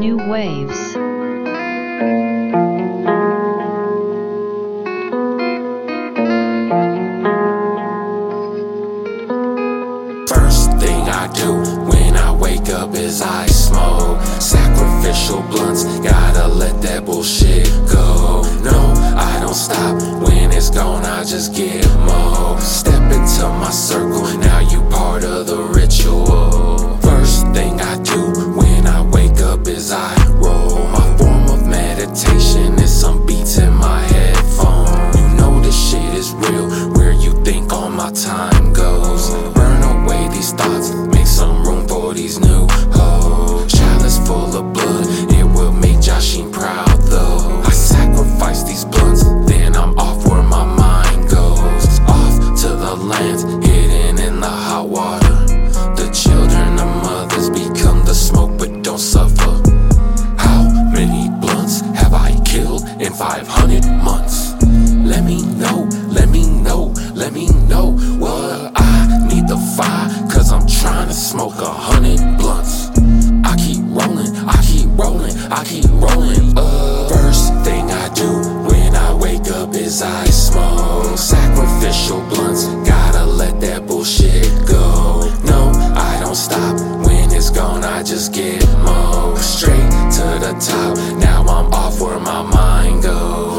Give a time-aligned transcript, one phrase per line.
[0.00, 0.94] new waves.
[10.28, 11.54] First thing I do
[11.88, 15.84] when I wake up is I smoke sacrificial blunts.
[16.00, 18.42] Gotta let that bullshit go.
[18.62, 21.04] No, I don't stop when it's gone.
[21.04, 22.60] I just get more.
[22.60, 24.23] Step into my circle.
[67.24, 70.30] Let me know what I need to find.
[70.30, 72.90] Cause I'm trying to smoke a hundred blunts.
[73.50, 76.52] I keep rolling, I keep rolling, I keep rolling.
[76.54, 78.30] Uh, first thing I do
[78.68, 82.66] when I wake up is I smoke sacrificial blunts.
[82.86, 85.32] Gotta let that bullshit go.
[85.46, 87.84] No, I don't stop when it's gone.
[87.84, 90.98] I just get more straight to the top.
[91.18, 93.53] Now I'm off where my mind goes.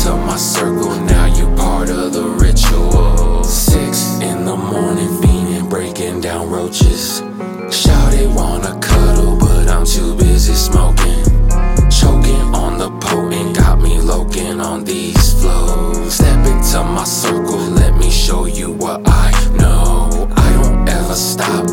[0.00, 0.98] Into my circle.
[1.00, 3.44] Now you're part of the ritual.
[3.44, 7.18] Six in the morning, fiending, breaking down roaches.
[7.70, 11.22] Shout it, wanna cuddle, but I'm too busy smoking.
[11.90, 16.14] Choking on the potent, got me loking on these flows.
[16.14, 20.30] Step into my circle, let me show you what I know.
[20.34, 21.68] I don't ever stop